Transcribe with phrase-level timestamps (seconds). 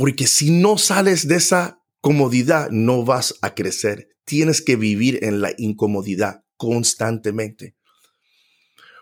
[0.00, 4.08] Porque si no sales de esa comodidad, no vas a crecer.
[4.24, 7.76] Tienes que vivir en la incomodidad constantemente.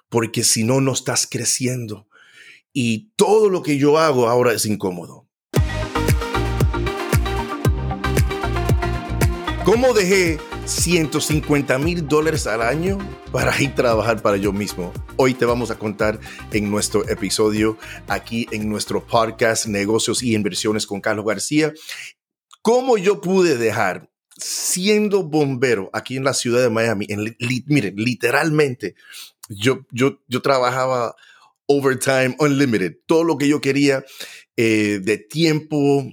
[0.09, 2.09] Porque si no, no estás creciendo.
[2.73, 5.29] Y todo lo que yo hago ahora es incómodo.
[9.65, 12.99] ¿Cómo dejé 150 mil dólares al año
[13.33, 14.93] para ir a trabajar para yo mismo?
[15.17, 16.21] Hoy te vamos a contar
[16.53, 21.73] en nuestro episodio aquí en nuestro podcast Negocios y Inversiones con Carlos García.
[22.61, 27.07] ¿Cómo yo pude dejar siendo bombero aquí en la ciudad de Miami?
[27.67, 28.95] miren, literalmente,
[29.49, 31.17] yo, yo, yo trabajaba
[31.67, 34.05] overtime unlimited, todo lo que yo quería
[34.57, 36.05] eh, de tiempo,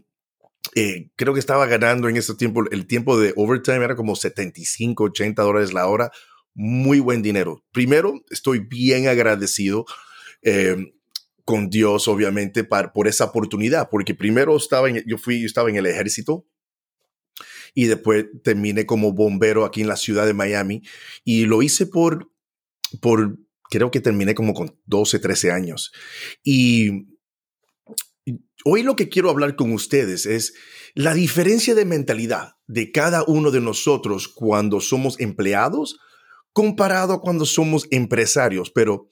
[0.75, 5.05] eh, creo que estaba ganando en ese tiempo, el tiempo de overtime era como 75,
[5.05, 6.11] 80 dólares la hora,
[6.53, 7.63] muy buen dinero.
[7.71, 9.85] Primero, estoy bien agradecido
[10.41, 10.91] em,
[11.45, 15.85] con Dios, obviamente, por esa oportunidad, porque primero estaba en, yo fui, estaba en el
[15.85, 16.45] ejército,
[17.73, 20.81] y después terminé como bombero aquí en la ciudad de Miami
[21.25, 22.31] y lo hice por,
[23.01, 23.37] por
[23.69, 25.91] creo que terminé como con 12, 13 años.
[26.43, 27.14] Y
[28.67, 30.55] Hoy lo que quiero hablar con ustedes es
[30.95, 35.99] la diferencia de mentalidad de cada uno de nosotros cuando somos empleados
[36.51, 38.71] comparado a cuando somos empresarios.
[38.71, 39.09] Pero,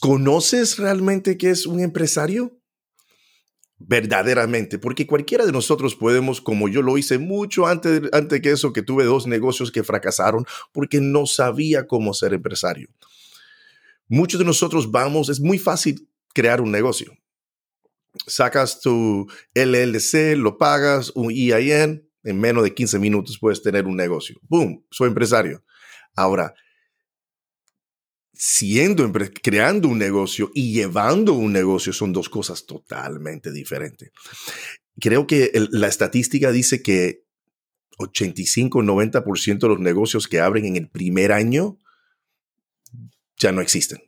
[0.00, 2.58] ¿conoces realmente qué es un empresario?
[3.78, 8.72] Verdaderamente, porque cualquiera de nosotros podemos, como yo lo hice mucho antes, antes que eso,
[8.72, 12.88] que tuve dos negocios que fracasaron porque no sabía cómo ser empresario.
[14.08, 17.16] Muchos de nosotros vamos, es muy fácil crear un negocio
[18.26, 23.96] sacas tu LLC, lo pagas, un EIN, en menos de 15 minutos puedes tener un
[23.96, 24.38] negocio.
[24.42, 24.84] ¡Boom!
[24.90, 25.64] Soy empresario.
[26.14, 26.54] Ahora,
[28.32, 29.10] siendo,
[29.42, 34.10] creando un negocio y llevando un negocio son dos cosas totalmente diferentes.
[35.00, 37.24] Creo que la estadística dice que
[37.98, 41.78] 85-90% de los negocios que abren en el primer año
[43.38, 44.02] ya no existen.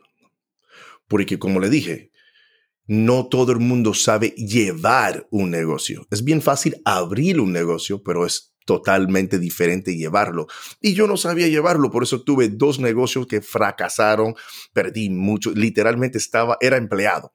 [1.07, 2.11] Porque como le dije,
[2.89, 6.07] no todo el mundo sabe llevar un negocio.
[6.11, 10.47] Es bien fácil abrir un negocio, pero es totalmente diferente llevarlo.
[10.81, 14.35] Y yo no sabía llevarlo, por eso tuve dos negocios que fracasaron,
[14.73, 17.33] perdí mucho, literalmente estaba, era empleado.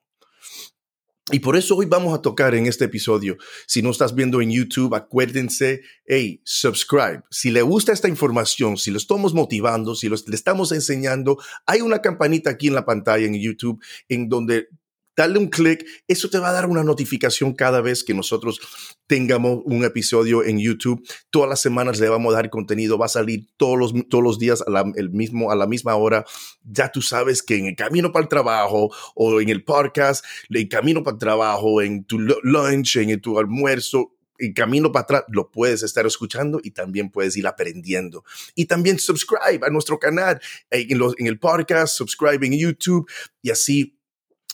[1.31, 3.37] Y por eso hoy vamos a tocar en este episodio.
[3.65, 7.21] Si no estás viendo en YouTube, acuérdense, hey, subscribe.
[7.31, 11.79] Si le gusta esta información, si lo estamos motivando, si lo, le estamos enseñando, hay
[11.79, 14.67] una campanita aquí en la pantalla en YouTube en donde
[15.15, 18.59] dale un clic, eso te va a dar una notificación cada vez que nosotros
[19.07, 21.07] tengamos un episodio en YouTube.
[21.29, 24.39] Todas las semanas le vamos a dar contenido, va a salir todos los, todos los
[24.39, 26.25] días a la, el mismo, a la misma hora.
[26.63, 30.67] Ya tú sabes que en el camino para el trabajo o en el podcast, en
[30.67, 35.51] camino para el trabajo, en tu lunch, en tu almuerzo, en camino para atrás, lo
[35.51, 38.23] puedes estar escuchando y también puedes ir aprendiendo.
[38.55, 43.09] Y también subscribe a nuestro canal en, en el podcast, subscribe en YouTube
[43.41, 43.97] y así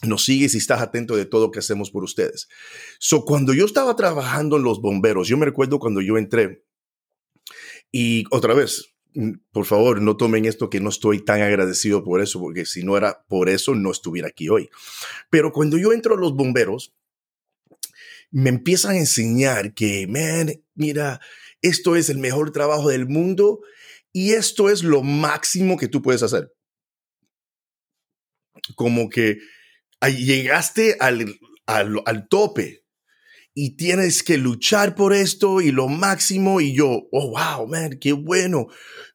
[0.02, 2.48] nos sigues y estás atento de todo que hacemos por ustedes.
[2.98, 6.64] So, cuando yo estaba trabajando en los bomberos, yo me recuerdo cuando yo entré
[7.92, 12.20] y otra vez, mm, por favor, no tomen esto que no estoy tan agradecido por
[12.20, 14.70] eso, porque si no era por eso, no estuviera aquí hoy.
[15.28, 16.94] Pero cuando yo entro a los bomberos,
[18.30, 21.20] me empiezan a enseñar que, man, mira,
[21.62, 23.60] esto es el mejor trabajo del mundo
[24.12, 26.52] y esto es lo máximo que tú puedes hacer.
[28.76, 29.38] Como que
[30.08, 32.84] llegaste al, al, tope
[33.52, 36.60] y tienes que luchar por esto y lo máximo.
[36.60, 38.68] Y yo, oh, wow, man, qué bueno.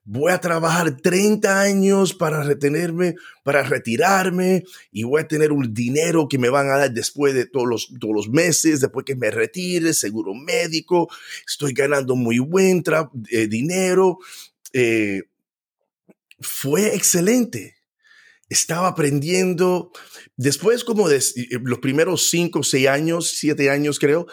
[0.03, 6.27] Voy a trabajar 30 años para retenerme, para retirarme y voy a tener un dinero
[6.27, 9.31] que me van a dar después de todos los, todos los meses, después que me
[9.31, 11.09] retire, seguro médico.
[11.47, 12.83] Estoy ganando muy buen
[13.31, 14.19] eh, dinero.
[14.73, 15.23] Eh,
[16.39, 17.74] fue excelente
[18.49, 19.91] estaba aprendiendo.
[20.37, 21.21] Después, como de
[21.63, 24.27] los primeros cinco, seis años, siete años, creo,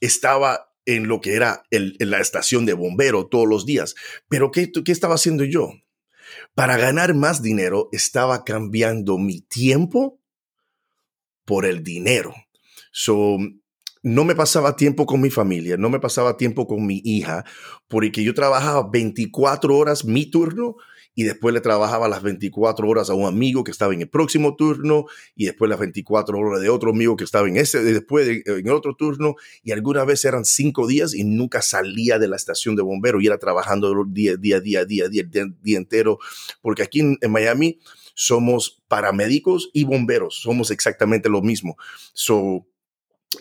[0.00, 3.94] estaba en lo que era en la estación de bombero todos los días.
[4.28, 5.72] Pero ¿qué, ¿qué estaba haciendo yo?
[6.54, 10.20] Para ganar más dinero, estaba cambiando mi tiempo
[11.44, 12.34] por el dinero.
[12.92, 13.38] So,
[14.02, 17.44] no me pasaba tiempo con mi familia, no me pasaba tiempo con mi hija,
[17.88, 20.76] porque yo trabajaba 24 horas mi turno
[21.18, 24.54] y después le trabajaba las 24 horas a un amigo que estaba en el próximo
[24.54, 28.68] turno y después las 24 horas de otro amigo que estaba en ese, después en
[28.68, 29.34] otro turno
[29.64, 33.26] y alguna vez eran cinco días y nunca salía de la estación de bomberos y
[33.26, 35.24] era trabajando día, día, día, día, día,
[35.62, 36.18] día, entero,
[36.60, 37.78] porque aquí en, Miami
[38.14, 41.78] somos paramédicos y bomberos, somos exactamente lo mismo.
[42.12, 42.66] So,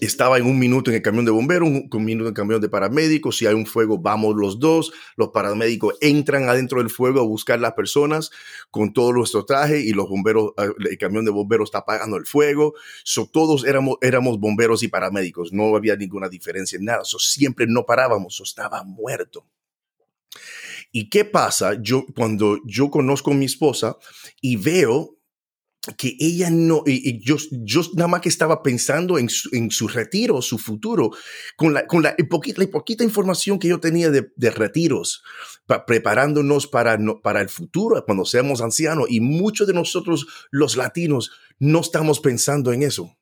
[0.01, 2.69] estaba en un minuto en el camión de bomberos, un, minuto en el camión de
[2.69, 3.37] paramédicos.
[3.37, 4.91] Si hay un fuego, vamos los dos.
[5.15, 8.31] Los paramédicos entran adentro del fuego a buscar las personas
[8.71, 12.25] con todo nuestro traje y los bomberos, ah, el camión de bomberos está apagando el
[12.25, 12.73] fuego.
[13.03, 15.53] So, todos éramos, bomberos y paramédicos.
[15.53, 17.03] No había ninguna diferencia en nada.
[17.03, 18.41] So, siempre no parábamos.
[18.41, 19.45] estaba muerto.
[20.91, 21.77] ¿Y qué pasa?
[21.81, 23.97] Yo, cuando yo conozco a mi esposa
[24.41, 25.14] y veo
[25.97, 29.87] que ella no, y, yo, yo nada más que estaba pensando en su, en su
[29.87, 31.11] retiro, su futuro,
[31.55, 35.23] con la, con la, poquita, la poquita información que yo tenía de, de retiros,
[35.87, 39.07] preparándonos para, no, para el futuro, cuando seamos ancianos.
[39.09, 43.15] Y muchos de nosotros, los latinos, no estamos pensando en eso.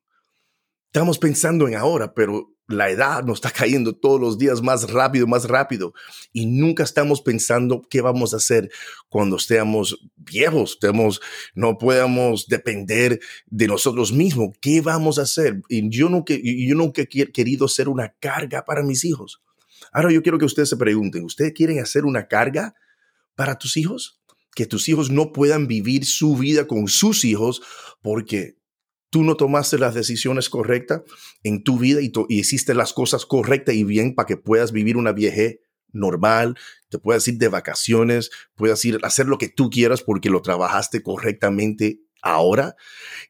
[0.94, 5.26] Estamos pensando en ahora, pero la edad nos está cayendo todos los días más rápido,
[5.26, 5.96] más rápido.
[6.32, 8.70] Y nunca estamos pensando qué vamos a hacer
[9.10, 11.20] cuando estemos viejos, estemos,
[11.56, 14.56] no podamos depender de nosotros mismos.
[14.62, 15.64] ¿Qué vamos a hacer?
[15.68, 19.42] Y yo nunca, yo nunca he querido ser una carga para mis hijos.
[19.94, 22.76] Ahora yo quiero que ustedes se pregunten, ¿ustedes quieren hacer una carga
[23.34, 24.22] para tus hijos?
[24.54, 27.64] Que tus hijos no puedan vivir su vida con sus hijos
[28.04, 28.58] porque
[29.14, 31.04] tú no tomaste las decisiones correctas
[31.44, 35.12] en tu vida y, hiciste las cosas correctas y bien para que puedas vivir una
[35.12, 35.62] vieje
[35.92, 36.58] normal,
[36.90, 40.42] te puedas ir de vacaciones, puedas ir a hacer lo que tú quieras porque lo
[40.42, 42.76] trabajaste correctamente ahora.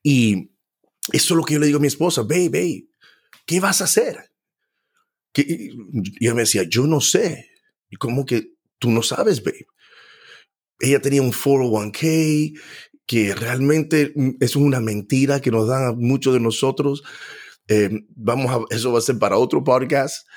[0.02, 0.52] Y
[1.12, 2.90] eso es lo que yo le digo a mi esposa, baby,
[3.46, 4.32] ¿qué vas a hacer?
[5.36, 5.72] Y
[6.22, 7.50] ella me decía, yo no sé.
[7.90, 9.68] Y como que tú no sabes, babe.
[10.80, 12.58] Ella tenía un 401k,
[13.06, 17.04] que realmente mm, es una mentira que nos dan a muchos de nosotros.
[17.68, 20.28] Eh, vamos a, eso va a ser para otro podcast.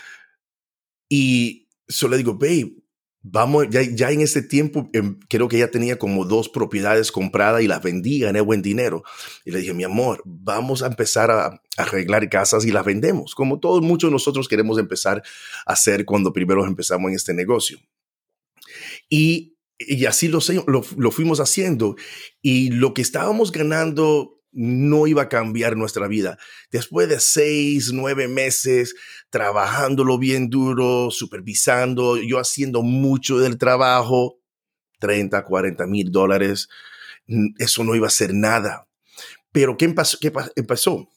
[1.08, 2.74] Y solo le digo, babe,
[3.22, 7.62] vamos, ya, ya en ese tiempo em, creo que ella tenía como dos propiedades compradas
[7.62, 9.02] y las vendía, gané buen dinero.
[9.44, 13.60] Y le dije, mi amor, vamos a empezar a, arreglar casas y las vendemos, como
[13.60, 15.22] todos muchos de nosotros queremos empezar
[15.66, 17.78] a hacer cuando primero empezamos en este negocio.
[19.10, 21.96] Y y así lo, lo, fuimos haciendo.
[22.42, 26.38] Y lo que estábamos ganando no iba a cambiar nuestra vida.
[26.70, 28.94] Después de seis, nueve meses
[29.28, 34.40] trabajándolo bien duro, supervisando, yo haciendo mucho del trabajo,
[35.00, 36.68] 30, 40 mil dólares,
[37.58, 38.88] eso no iba a ser nada.
[39.52, 40.18] Pero ¿qué pasó?
[40.20, 41.08] ¿qué pasó?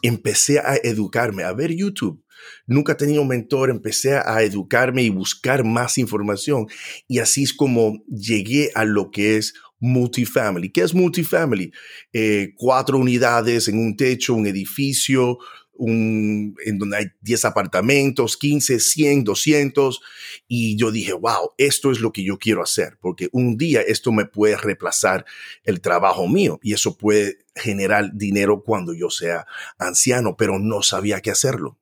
[0.00, 2.22] Empecé a educarme, a ver YouTube,
[2.66, 6.66] Nunca tenía un mentor, empecé a educarme y buscar más información
[7.08, 10.70] y así es como llegué a lo que es multifamily.
[10.70, 11.72] ¿Qué es multifamily?
[12.12, 15.38] Eh, cuatro unidades en un techo, un edificio,
[15.74, 20.00] un, en donde hay 10 apartamentos, 15, 100, 200.
[20.48, 24.12] Y yo dije, wow, esto es lo que yo quiero hacer, porque un día esto
[24.12, 25.24] me puede reemplazar
[25.64, 29.46] el trabajo mío y eso puede generar dinero cuando yo sea
[29.78, 31.78] anciano, pero no sabía qué hacerlo.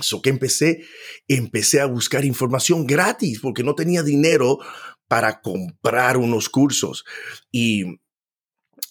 [0.00, 0.84] So que empecé,
[1.28, 4.58] empecé a buscar información gratis porque no tenía dinero
[5.06, 7.04] para comprar unos cursos.
[7.50, 8.00] Y,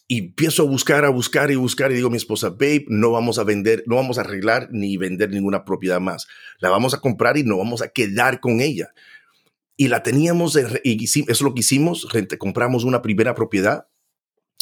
[0.07, 3.11] y empiezo a buscar, a buscar y buscar y digo a mi esposa, babe, no
[3.11, 6.27] vamos a vender, no vamos a arreglar ni vender ninguna propiedad más.
[6.59, 8.93] La vamos a comprar y no vamos a quedar con ella.
[9.77, 12.07] Y la teníamos, y eso es lo que hicimos,
[12.37, 13.87] compramos una primera propiedad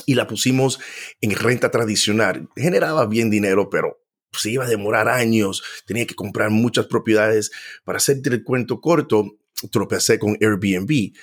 [0.05, 0.79] y la pusimos
[1.19, 2.47] en renta tradicional.
[2.55, 3.99] Generaba bien dinero, pero
[4.31, 7.51] se iba a demorar años, tenía que comprar muchas propiedades.
[7.83, 9.37] Para hacerte el cuento corto,
[9.71, 11.13] tropecé con Airbnb.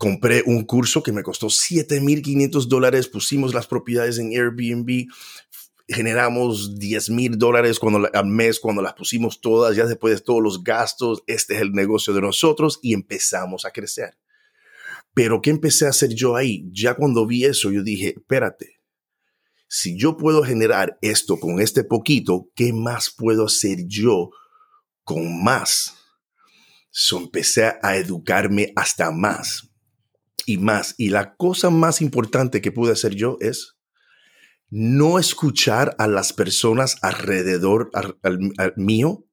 [0.00, 5.08] Compré un curso que me costó 7.500 dólares, pusimos las propiedades en Airbnb,
[5.86, 7.78] generamos 10 mil dólares
[8.14, 11.72] al mes cuando las pusimos todas, ya después de todos los gastos, este es el
[11.72, 14.16] negocio de nosotros y empezamos a crecer.
[15.12, 16.66] Pero ¿qué empecé a hacer yo ahí?
[16.72, 18.80] Ya cuando vi eso, yo dije, espérate,
[19.68, 24.30] si yo puedo generar esto con este poquito, ¿qué más puedo hacer yo
[25.04, 25.94] con más?
[26.90, 29.69] So empecé a educarme hasta más
[30.46, 30.94] y más.
[30.98, 33.76] Y la cosa más importante que pude hacer yo es
[34.70, 39.26] no escuchar a las personas alrededor al, mío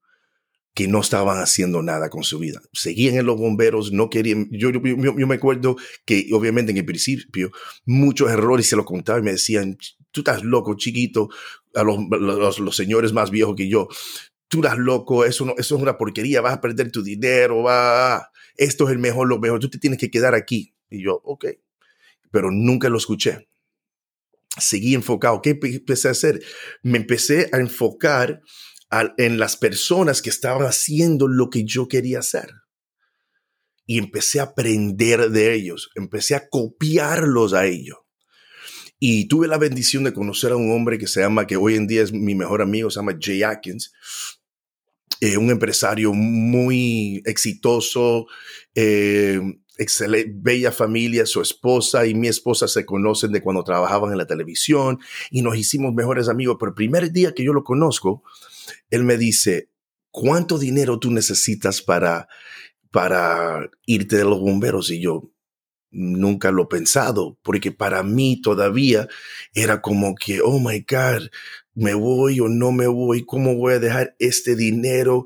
[0.74, 2.62] que no estaban haciendo nada con su vida.
[2.74, 4.48] Seguían en los bomberos, no querían.
[4.52, 7.52] Yo, yo, me acuerdo que, obviamente, en el principio,
[7.86, 9.78] muchos errores se lo contaba y me decían,
[10.12, 11.30] tú estás loco, chiquito,
[11.74, 11.98] a los,
[12.60, 13.88] los, señores más viejos que yo,
[14.48, 18.30] tú estás loco, eso, no, eso es una porquería, vas a perder tu dinero, va,
[18.56, 20.74] esto es el mejor, lo mejor, tú te tienes que quedar aquí.
[20.90, 21.46] Y yo, ok,
[22.32, 23.50] pero nunca lo escuché.
[24.58, 25.42] Seguí enfocado.
[25.42, 26.42] ¿Qué empecé a hacer?
[26.82, 28.42] Me empecé a enfocar
[29.18, 32.50] en las personas que estaban haciendo lo que yo quería hacer.
[33.86, 37.98] Y empecé a aprender de ellos, empecé a copiarlos a ellos.
[39.00, 41.88] Y tuve la bendición de conocer a un hombre que se llama, que hoy en
[41.88, 43.94] día es mi mejor amigo, se llama Jay Atkins.
[45.22, 48.28] Eh, un empresario muy exitoso,
[48.76, 49.40] eh,
[49.78, 54.28] excelente, bella familia, su esposa y mi esposa se conocen de cuando trabajaban en la
[54.28, 55.00] televisión
[55.32, 56.58] y nos hicimos mejores amigos.
[56.60, 58.24] Pero el primer día que yo lo conozco,
[58.90, 59.70] él me dice,
[60.12, 62.28] ¿cuánto dinero tú necesitas para,
[62.92, 64.90] para irte de los bomberos?
[64.92, 65.32] Y yo,
[65.92, 69.08] nunca lo he pensado, porque para mí todavía
[69.54, 71.30] era como que, oh my God,
[71.74, 75.26] me voy o no me voy, ¿cómo voy a dejar este dinero?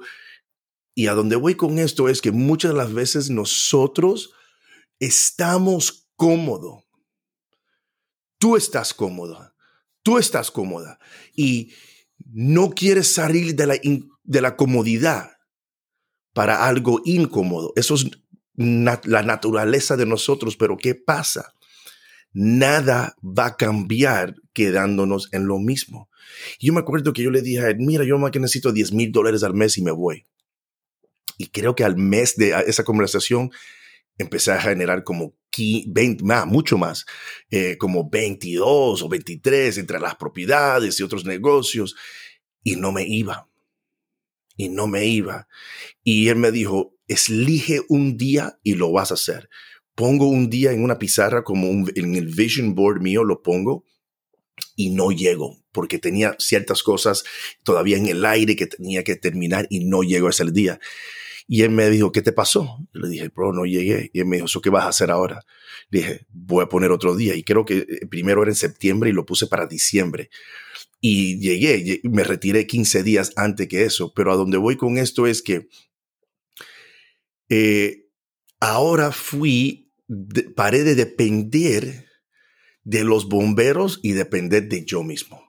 [0.94, 4.34] Y a donde voy con esto es que muchas de las veces nosotros
[5.02, 6.84] estamos cómodos.
[8.38, 9.54] Tú estás cómoda,
[10.04, 11.00] tú estás cómoda
[11.36, 11.74] y
[12.26, 13.76] no quieres salir de la,
[14.24, 15.32] de la comodidad
[16.34, 17.74] para algo incómodo.
[17.76, 18.10] Eso es
[18.56, 21.54] la naturaleza de nosotros, pero ¿qué pasa?
[22.34, 26.10] Nada va a cambiar quedándonos en lo mismo.
[26.60, 28.94] Yo me acuerdo que yo le dije a él, mira, yo más que necesito 10
[28.94, 30.26] mil dólares al mes y me voy.
[31.38, 33.52] Y creo que al mes de esa conversación
[34.18, 37.06] empecé a generar como 20, más, mucho más,
[37.50, 41.96] eh, como 22 o 23 entre las propiedades y otros negocios.
[42.64, 43.50] Y no me iba.
[44.56, 45.48] Y no me iba.
[46.04, 49.50] Y él me dijo, elige un día y lo vas a hacer.
[49.96, 53.84] Pongo un día en una pizarra como en el vision board mío, lo pongo
[54.76, 57.24] y no llego porque tenía ciertas cosas
[57.64, 60.80] todavía en el aire que tenía que terminar y no llego ese día.
[61.48, 62.78] Y él me dijo, ¿qué te pasó?
[62.94, 64.10] le dije, bro, no llegué.
[64.14, 65.44] Y él me dijo, qué vas a hacer ahora?
[65.90, 67.36] Le dije, voy a poner otro día.
[67.36, 70.30] Y creo que eh, primero era en septiembre y lo puse para diciembre.
[71.02, 74.14] Y llegué, me retiré 15 días antes que eso.
[74.14, 75.68] Pero a donde voy con esto es que
[77.50, 78.06] eh,
[78.62, 79.92] ahora fui,
[80.56, 82.11] paré de depender
[82.84, 85.42] de los bomberos y depender de yo mismo.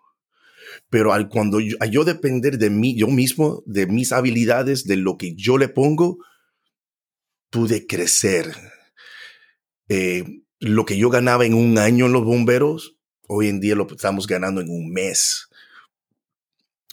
[0.90, 5.16] Pero al cuando yo, yo depender de mí, yo mismo, de mis habilidades, de lo
[5.16, 6.18] que yo le pongo,
[7.50, 8.54] pude crecer.
[9.88, 10.24] Eh,
[10.58, 12.96] lo que yo ganaba en un año en los bomberos,
[13.28, 15.48] hoy en día lo estamos ganando en un mes.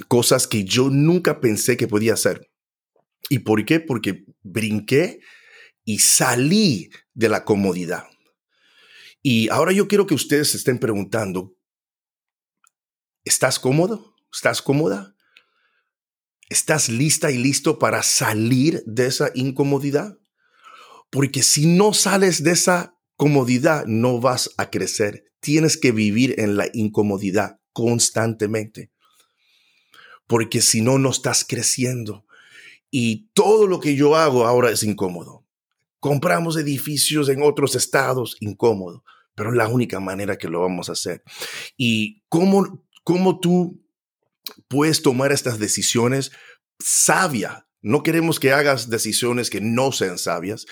[0.07, 2.49] Cosas que yo nunca pensé que podía hacer.
[3.29, 3.79] ¿Y por qué?
[3.79, 5.19] Porque brinqué
[5.85, 8.05] y salí de la comodidad.
[9.21, 11.55] Y ahora yo quiero que ustedes se estén preguntando,
[13.25, 14.15] ¿estás cómodo?
[14.31, 15.15] ¿Estás cómoda?
[16.49, 20.17] ¿Estás lista y listo para salir de esa incomodidad?
[21.09, 25.25] Porque si no sales de esa comodidad, no vas a crecer.
[25.41, 28.91] Tienes que vivir en la incomodidad constantemente.
[30.27, 32.25] Porque si no, no estás creciendo.
[32.91, 35.38] Y todo lo que yo hago ahora es incómodo.
[35.99, 39.03] Compramos edificios en otros estados, incómodo,
[39.35, 41.23] pero es la única manera que lo vamos a hacer.
[41.77, 43.83] ¿Y cómo, cómo tú
[44.67, 46.31] puedes tomar estas decisiones
[46.79, 47.67] sabia?
[47.81, 50.65] No queremos que hagas decisiones que no sean sabias.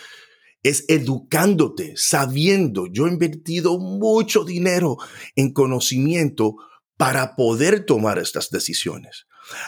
[0.64, 2.88] Es educándote, sabiendo.
[2.88, 4.98] Yo he invertido mucho dinero
[5.36, 6.56] en conocimiento
[6.98, 9.28] para poder tomar estas decisiones.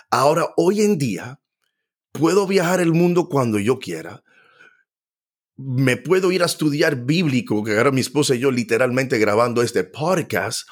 [0.09, 1.39] Ahora, hoy en día,
[2.11, 4.23] puedo viajar el mundo cuando yo quiera.
[5.61, 9.83] Me puedo ir a estudiar bíblico, que ahora mi esposa y yo literalmente grabando este
[9.83, 10.65] podcast,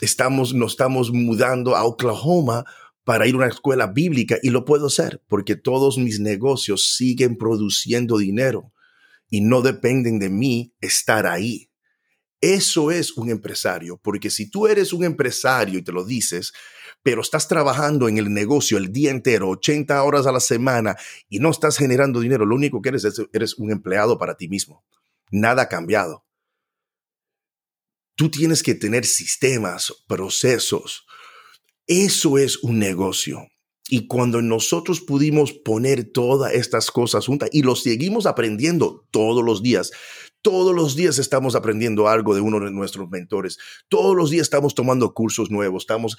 [0.00, 2.64] estamos, nos estamos mudando a Oklahoma
[3.04, 7.36] para ir a una escuela bíblica y lo puedo hacer porque todos mis negocios siguen
[7.36, 8.72] produciendo dinero
[9.28, 11.68] y no dependen de mí estar ahí.
[12.40, 16.54] Eso es un empresario, porque si tú eres un empresario y te lo dices,
[17.02, 20.96] pero estás trabajando en el negocio el día entero, 80 horas a la semana
[21.28, 24.48] y no estás generando dinero, lo único que eres es eres un empleado para ti
[24.48, 24.84] mismo.
[25.30, 26.24] Nada ha cambiado.
[28.14, 31.06] Tú tienes que tener sistemas, procesos.
[31.86, 33.48] Eso es un negocio.
[33.88, 39.62] Y cuando nosotros pudimos poner todas estas cosas juntas y lo seguimos aprendiendo todos los
[39.62, 39.90] días,
[40.42, 43.58] todos los días estamos aprendiendo algo de uno de nuestros mentores.
[43.88, 46.16] Todos los días estamos tomando cursos nuevos, estamos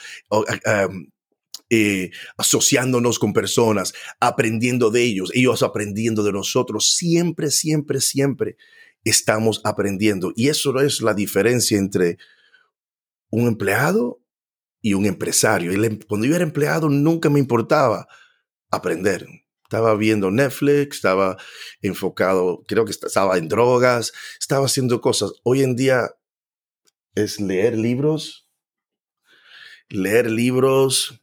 [1.69, 6.95] eh, asociándonos con personas, aprendiendo de ellos, ellos aprendiendo de nosotros.
[6.95, 8.57] Siempre, siempre, siempre
[9.03, 10.31] estamos aprendiendo.
[10.35, 12.17] Y eso es la diferencia entre
[13.29, 14.21] un empleado
[14.81, 15.71] y un empresario.
[15.71, 18.07] Em, cuando yo era empleado nunca me importaba
[18.69, 19.27] aprender
[19.73, 21.35] estaba viendo Netflix, estaba
[21.81, 25.33] enfocado, creo que estaba en drogas, estaba haciendo cosas.
[25.41, 26.11] Hoy en día
[27.15, 28.47] es leer libros,
[29.89, 31.19] leer libros.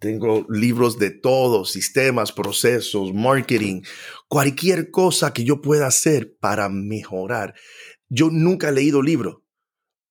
[0.00, 3.82] Tengo libros de todo, sistemas, procesos, marketing,
[4.26, 7.54] cualquier cosa que yo pueda hacer para mejorar.
[8.08, 9.44] Yo nunca he leído libro.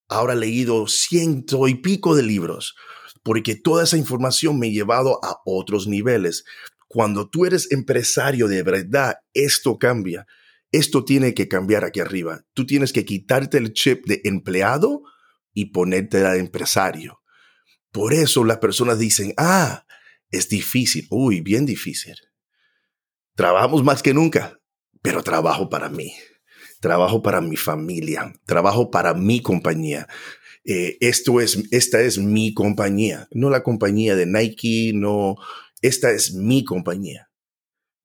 [0.08, 2.76] ahora he leído ciento y pico de libros,
[3.22, 6.46] porque toda esa información me ha llevado a otros niveles.
[6.92, 10.28] Cuando tú eres empresario de verdad, esto cambia.
[10.74, 12.44] Esto tiene que cambiar aquí arriba.
[12.54, 15.04] Tú tienes que quitarte el chip de empleado
[15.54, 17.22] y ponerte de empresario.
[17.94, 19.86] Por eso las personas dicen, ah,
[20.32, 21.08] es difícil.
[21.10, 22.16] Uy, bien difícil.
[23.36, 24.60] Trabajamos más que nunca,
[25.02, 26.14] pero trabajo para mí.
[26.82, 28.34] Trabajo para mi familia.
[28.46, 30.10] Trabajo para mi compañía.
[30.66, 35.36] Eh, esto es, esta es mi compañía, no la compañía de Nike, no,
[35.82, 37.30] esta es mi compañía,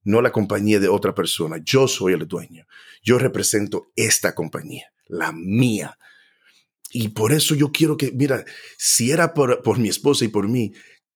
[0.02, 1.58] no la compañía de otra persona.
[1.62, 2.66] Yo soy el dueño.
[3.02, 5.98] Yo represento esta compañía, la mía.
[6.92, 8.44] Y por eso yo quiero que, mira,
[8.78, 10.72] si era por, por mi esposa y por mí,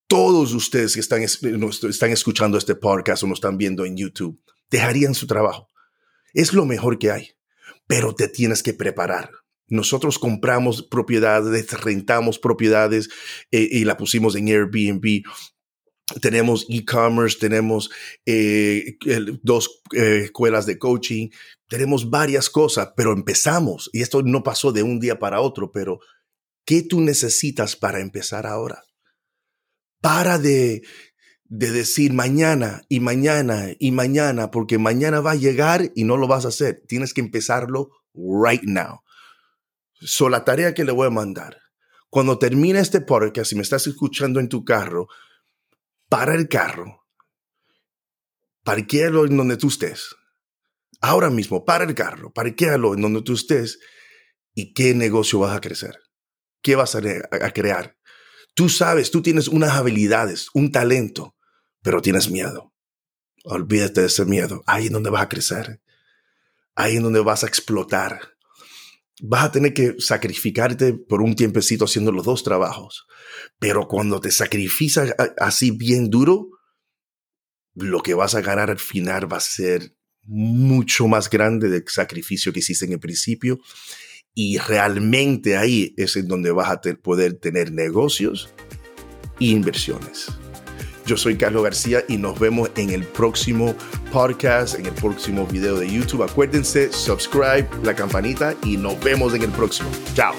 [0.08, 5.14] todos ustedes que están, están escuchando este podcast o nos están viendo en YouTube, dejarían
[5.14, 5.68] su trabajo.
[6.34, 7.30] Es lo mejor que hay,
[7.86, 9.30] pero te tienes que preparar.
[9.68, 13.08] Nosotros compramos propiedades, rentamos propiedades
[13.52, 15.22] eh, y la pusimos en Airbnb
[16.20, 17.90] tenemos e-commerce, tenemos
[18.26, 18.96] eh,
[19.42, 21.28] dos eh, escuelas de coaching,
[21.68, 26.00] tenemos varias cosas, pero empezamos y esto no pasó de un día para otro, pero
[26.64, 28.84] ¿qué tú necesitas para empezar ahora?
[30.00, 30.82] Para de,
[31.44, 36.26] de decir mañana y mañana y mañana, porque mañana va a llegar y no lo
[36.26, 36.82] vas a hacer.
[36.86, 39.02] Tienes que empezarlo right now.
[40.00, 41.58] So, la tarea que le voy a mandar.
[42.08, 45.08] Cuando termine este podcast, si me estás escuchando en tu carro,
[46.10, 47.06] para el carro,
[48.64, 50.14] parquéalo en donde tú estés.
[51.00, 53.78] Ahora mismo, para el carro, parquéalo en donde tú estés
[54.52, 55.98] y qué negocio vas a crecer.
[56.62, 57.00] ¿Qué vas a,
[57.52, 57.96] crear?
[58.54, 61.36] Tú sabes, tú tienes unas habilidades, un talento,
[61.80, 62.74] pero tienes miedo.
[63.44, 64.62] Olvídate de ese miedo.
[64.66, 65.80] Ahí es donde vas a crecer.
[66.74, 68.34] Ahí es donde vas a explotar.
[69.22, 73.06] Vas a tener que sacrificarte por un tiempecito haciendo los dos trabajos.
[73.58, 76.48] Pero cuando te sacrificas así bien duro,
[77.74, 82.52] lo que vas a ganar al final va a ser mucho más grande del sacrificio
[82.52, 83.58] que hiciste en el principio.
[84.34, 88.48] Y realmente ahí es en donde vas a poder tener negocios
[89.40, 90.28] e inversiones.
[91.10, 93.74] Yo soy Carlos García y nos vemos en el próximo
[94.12, 96.22] podcast, en el próximo video de YouTube.
[96.22, 99.90] Acuérdense, subscribe, la campanita y nos vemos en el próximo.
[100.14, 100.34] Chao.